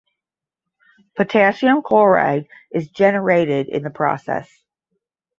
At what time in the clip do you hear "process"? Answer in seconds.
3.91-4.49